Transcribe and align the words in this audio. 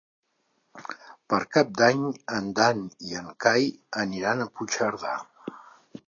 Per 1.33 1.39
Cap 1.57 1.73
d'Any 1.81 1.99
en 2.37 2.47
Dan 2.59 2.81
i 3.09 3.13
en 3.19 3.27
Cai 3.45 3.67
aniran 4.05 4.41
a 4.41 4.49
Puigcerdà. 4.55 5.13